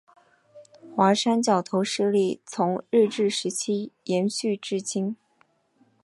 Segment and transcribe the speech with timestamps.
[0.95, 5.15] 华山角头势力从日治时期延续至今。